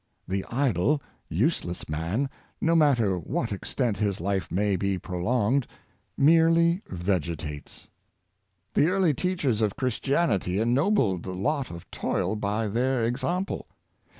[0.27, 0.99] The idle,
[1.29, 2.27] useless man,
[2.59, 5.67] no matter to what extent his life may be prolonged,
[6.17, 7.87] mere ly vegetates.
[8.73, 13.67] The early teachers of Christianity ennobled the lot of toil by their example.